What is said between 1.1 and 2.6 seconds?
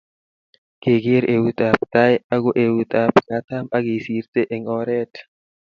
eitab tai ago